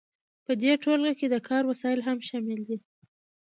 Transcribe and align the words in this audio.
په 0.45 0.51
دې 0.61 0.71
ټولګه 0.83 1.13
کې 1.19 1.27
د 1.29 1.35
کار 1.47 1.63
وسایل 1.71 1.99
هم 2.07 2.17
شامل 2.29 2.59
دي. 2.67 2.77